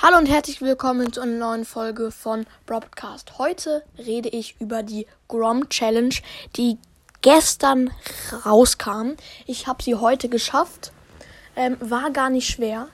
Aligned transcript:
Hallo 0.00 0.16
und 0.16 0.26
herzlich 0.26 0.60
willkommen 0.60 1.12
zu 1.12 1.20
einer 1.20 1.38
neuen 1.38 1.64
Folge 1.64 2.12
von 2.12 2.46
Broadcast. 2.66 3.36
Heute 3.36 3.82
rede 3.98 4.28
ich 4.28 4.54
über 4.60 4.84
die 4.84 5.08
Grom 5.26 5.68
Challenge, 5.70 6.14
die 6.54 6.78
gestern 7.20 7.90
rauskam. 8.46 9.14
Ich 9.46 9.66
habe 9.66 9.82
sie 9.82 9.96
heute 9.96 10.28
geschafft. 10.28 10.92
Ähm, 11.56 11.78
war 11.80 12.12
gar 12.12 12.30
nicht 12.30 12.48
schwer. 12.48 12.86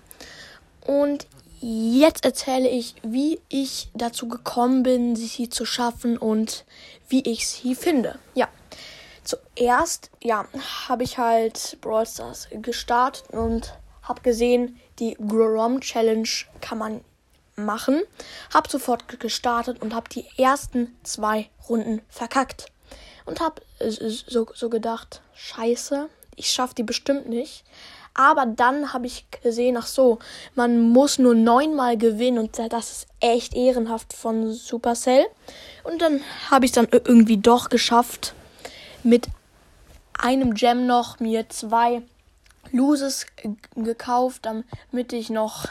Und 0.81 1.27
jetzt 1.61 2.25
erzähle 2.25 2.71
ich, 2.71 2.95
wie 3.03 3.39
ich 3.51 3.91
dazu 3.93 4.27
gekommen 4.27 4.83
bin, 4.83 5.15
sie 5.15 5.51
zu 5.51 5.67
schaffen 5.67 6.17
und 6.17 6.65
wie 7.11 7.21
ich 7.31 7.47
sie 7.47 7.75
finde. 7.75 8.19
Ja. 8.35 8.49
Zuerst, 9.25 10.11
ja, 10.23 10.47
habe 10.89 11.03
ich 11.03 11.19
halt 11.19 11.77
Brawl 11.83 12.07
Stars 12.07 12.49
gestartet 12.51 13.29
und 13.31 13.75
habe 14.05 14.23
gesehen, 14.23 14.79
die 14.99 15.15
Grom 15.15 15.81
Challenge 15.81 16.29
kann 16.61 16.79
man 16.79 17.01
machen. 17.57 18.03
Hab 18.53 18.71
sofort 18.71 19.21
gestartet 19.21 19.83
und 19.83 19.95
hab 19.95 20.09
die 20.09 20.27
ersten 20.37 20.97
zwei 21.03 21.51
Runden 21.69 22.03
verkackt. 22.09 22.67
Und 23.27 23.41
hab 23.41 23.61
so, 23.81 24.47
so 24.55 24.69
gedacht, 24.69 25.23
scheiße, 25.35 26.09
ich 26.37 26.51
schaff 26.51 26.75
die 26.75 26.83
bestimmt 26.83 27.29
nicht. 27.29 27.65
Aber 28.17 28.47
dann 28.47 28.93
habe 28.93 29.07
ich 29.07 29.27
gesehen, 29.43 29.77
ach 29.77 29.89
so, 29.89 30.21
man 30.55 30.81
muss 30.93 31.19
nur 31.19 31.35
neunmal 31.35 31.99
gewinnen 31.99 32.39
und 32.39 32.59
das 32.71 32.91
ist 32.91 33.07
echt 33.19 33.55
ehrenhaft 33.55 34.13
von 34.13 34.53
Supercell. 34.53 35.27
Und 35.83 36.01
dann 36.01 36.21
habe 36.49 36.65
ich 36.65 36.73
dann 36.73 36.87
irgendwie 36.91 37.39
doch 37.39 37.71
geschafft, 37.71 38.35
mit 39.03 39.27
einem 40.17 40.55
Gem 40.55 40.87
noch 40.87 41.19
mir 41.19 41.49
zwei 41.49 42.03
Loses 42.75 43.27
gekauft, 43.77 44.47
damit 44.47 45.13
ich 45.13 45.31
noch 45.31 45.67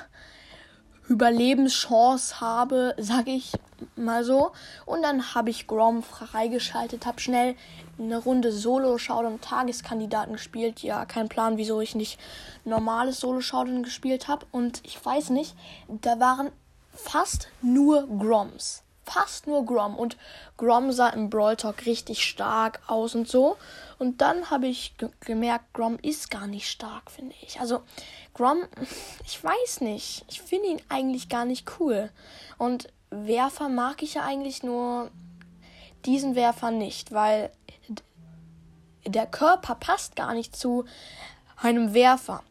Überlebenschance 1.09 2.39
habe, 2.39 2.95
sag 2.97 3.27
ich 3.27 3.51
mal 3.97 4.23
so. 4.23 4.53
Und 4.85 5.01
dann 5.01 5.35
habe 5.35 5.49
ich 5.49 5.67
Grom 5.67 6.01
freigeschaltet, 6.01 7.05
habe 7.05 7.19
schnell 7.19 7.55
eine 7.99 8.17
Runde 8.19 8.53
Solo-Showdown 8.53 9.41
Tageskandidaten 9.41 10.33
gespielt. 10.33 10.81
Ja, 10.81 11.05
kein 11.05 11.27
Plan, 11.27 11.57
wieso 11.57 11.81
ich 11.81 11.93
nicht 11.93 12.19
normales 12.63 13.19
Solo-Showdown 13.19 13.83
gespielt 13.83 14.29
habe. 14.29 14.45
Und 14.51 14.81
ich 14.85 15.03
weiß 15.03 15.31
nicht, 15.31 15.57
da 15.89 16.21
waren 16.21 16.51
fast 16.93 17.49
nur 17.61 18.07
Groms 18.07 18.83
fast 19.03 19.47
nur 19.47 19.65
Grom. 19.65 19.95
Und 19.95 20.17
Grom 20.57 20.91
sah 20.91 21.09
im 21.09 21.29
Brawl 21.29 21.55
Talk 21.55 21.85
richtig 21.85 22.23
stark 22.23 22.81
aus 22.87 23.15
und 23.15 23.27
so. 23.27 23.57
Und 23.99 24.21
dann 24.21 24.49
habe 24.49 24.67
ich 24.67 24.97
ge 24.97 25.09
gemerkt, 25.21 25.73
Grom 25.73 25.97
ist 26.01 26.29
gar 26.29 26.47
nicht 26.47 26.69
stark, 26.69 27.11
finde 27.11 27.35
ich. 27.41 27.59
Also 27.59 27.81
Grom, 28.33 28.63
ich 29.25 29.43
weiß 29.43 29.81
nicht. 29.81 30.25
Ich 30.29 30.41
finde 30.41 30.67
ihn 30.69 30.81
eigentlich 30.89 31.29
gar 31.29 31.45
nicht 31.45 31.79
cool. 31.79 32.09
Und 32.57 32.89
Werfer 33.09 33.69
mag 33.69 34.01
ich 34.01 34.15
ja 34.15 34.23
eigentlich 34.23 34.63
nur 34.63 35.11
diesen 36.05 36.35
Werfer 36.35 36.71
nicht, 36.71 37.13
weil 37.13 37.51
der 39.05 39.25
Körper 39.25 39.75
passt 39.75 40.15
gar 40.15 40.33
nicht 40.33 40.55
zu 40.55 40.85
einem 41.57 41.93
Werfer. 41.93 42.43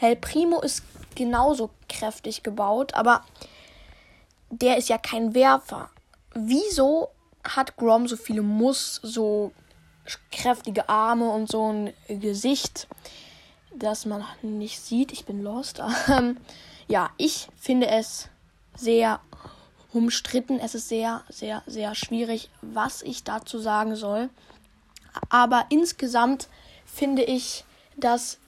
El 0.00 0.16
Primo 0.16 0.60
ist 0.60 0.82
genauso 1.14 1.70
kräftig 1.88 2.42
gebaut, 2.42 2.94
aber 2.94 3.24
der 4.50 4.76
ist 4.76 4.88
ja 4.88 4.98
kein 4.98 5.34
Werfer. 5.34 5.90
Wieso 6.34 7.08
hat 7.44 7.76
Grom 7.76 8.08
so 8.08 8.16
viele 8.16 8.42
Muss, 8.42 9.00
so 9.02 9.52
kräftige 10.32 10.88
Arme 10.88 11.28
und 11.30 11.50
so 11.50 11.72
ein 11.72 11.92
Gesicht, 12.08 12.88
das 13.74 14.06
man 14.06 14.24
nicht 14.42 14.80
sieht? 14.80 15.12
Ich 15.12 15.24
bin 15.24 15.42
lost. 15.42 15.82
Ähm, 16.08 16.38
ja, 16.86 17.10
ich 17.18 17.48
finde 17.56 17.88
es 17.88 18.28
sehr 18.74 19.20
umstritten. 19.92 20.58
Es 20.58 20.74
ist 20.74 20.88
sehr, 20.88 21.22
sehr, 21.28 21.62
sehr 21.66 21.94
schwierig, 21.94 22.48
was 22.62 23.02
ich 23.02 23.24
dazu 23.24 23.58
sagen 23.58 23.94
soll. 23.94 24.30
Aber 25.28 25.66
insgesamt 25.68 26.48
finde 26.86 27.22
ich, 27.22 27.64
dass 27.96 28.38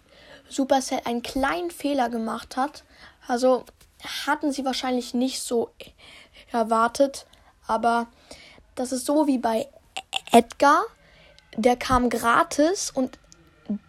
Supercell 0.49 1.03
einen 1.05 1.23
kleinen 1.23 1.71
Fehler 1.71 2.09
gemacht 2.09 2.57
hat. 2.57 2.85
Also 3.27 3.65
hatten 4.05 4.53
sie 4.53 4.65
wahrscheinlich 4.65 5.15
nicht 5.15 5.43
so 5.43 5.71
erwartet. 6.53 7.27
Aber 7.67 8.07
das 8.75 8.93
ist 8.93 9.07
so 9.07 9.27
wie 9.27 9.39
bei 9.39 9.69
Edgar. 10.33 10.83
Der 11.57 11.77
kam 11.77 12.11
gratis 12.11 12.91
und 12.91 13.19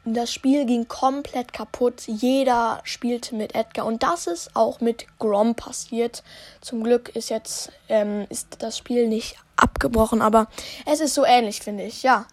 das 0.06 0.32
Spiel 0.32 0.66
ging 0.66 0.88
komplett 0.88 1.54
kaputt. 1.54 2.04
Jeder 2.06 2.82
spielte 2.84 3.36
mit 3.36 3.56
Edgar 3.56 3.86
und 3.86 4.04
das 4.04 4.28
ist 4.28 4.56
auch 4.56 4.80
mit 4.80 5.08
Grom 5.18 5.56
passiert. 5.56 6.24
Zum 6.62 6.84
Glück 6.84 7.10
ist 7.16 7.30
jetzt 7.30 7.72
ähm, 7.90 8.28
ist 8.30 8.58
das 8.60 8.78
Spiel 8.78 9.08
nicht 9.08 9.38
abgebrochen, 9.56 10.22
aber 10.22 10.48
es 10.86 11.00
ist 11.00 11.14
so 11.14 11.26
ähnlich, 11.26 11.62
finde 11.62 11.84
ich. 11.84 12.04
Ja, 12.04 12.28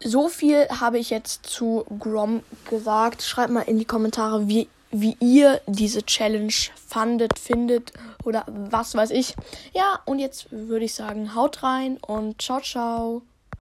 so 0.00 0.28
viel 0.28 0.68
habe 0.68 0.98
ich 0.98 1.10
jetzt 1.10 1.46
zu 1.46 1.84
Grom 1.98 2.42
gesagt. 2.68 3.22
Schreibt 3.22 3.52
mal 3.52 3.62
in 3.62 3.78
die 3.78 3.84
Kommentare, 3.84 4.48
wie 4.48 4.68
wie 4.92 5.16
ihr 5.20 5.60
diese 5.66 6.04
Challenge 6.04 6.52
fandet, 6.86 7.38
findet 7.38 7.92
oder 8.24 8.44
was 8.46 8.94
weiß 8.94 9.10
ich. 9.10 9.34
Ja, 9.72 10.00
und 10.04 10.18
jetzt 10.18 10.52
würde 10.52 10.84
ich 10.84 10.94
sagen, 10.94 11.34
haut 11.34 11.62
rein 11.62 11.96
und 11.96 12.40
ciao, 12.40 12.60
ciao. 12.60 13.22